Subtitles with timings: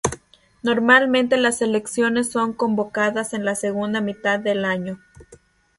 [0.63, 4.99] Normalmente, las elecciones son convocadas en la segunda mitad del año.